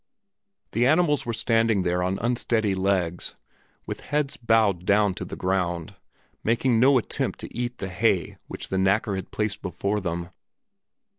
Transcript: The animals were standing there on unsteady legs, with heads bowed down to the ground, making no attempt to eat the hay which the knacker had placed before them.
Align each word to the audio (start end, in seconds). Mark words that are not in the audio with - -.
The 0.71 0.87
animals 0.87 1.27
were 1.27 1.31
standing 1.33 1.83
there 1.83 2.01
on 2.01 2.17
unsteady 2.23 2.73
legs, 2.73 3.35
with 3.85 3.99
heads 4.01 4.35
bowed 4.35 4.83
down 4.83 5.13
to 5.13 5.25
the 5.25 5.35
ground, 5.35 5.93
making 6.43 6.79
no 6.79 6.97
attempt 6.97 7.37
to 7.41 7.55
eat 7.55 7.77
the 7.77 7.87
hay 7.89 8.37
which 8.47 8.69
the 8.69 8.77
knacker 8.77 9.15
had 9.15 9.29
placed 9.29 9.61
before 9.61 10.01
them. 10.01 10.31